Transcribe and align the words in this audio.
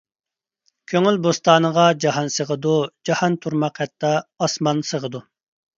كۆڭۈل 0.93 1.19
بوستانىغا 1.25 1.83
جاھان 2.07 2.33
سىغىدۇ، 2.39 2.75
جاھان 3.11 3.39
تۇرماق 3.45 3.83
ھەتتا 3.87 4.17
ئاسمان 4.47 4.87
سىغىدۇ. 4.93 5.29